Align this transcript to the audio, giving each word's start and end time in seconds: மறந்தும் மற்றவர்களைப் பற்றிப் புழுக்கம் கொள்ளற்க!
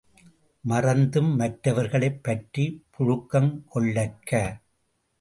மறந்தும் 0.63 1.35
மற்றவர்களைப் 1.35 2.19
பற்றிப் 2.23 2.83
புழுக்கம் 2.91 3.51
கொள்ளற்க! 3.75 4.31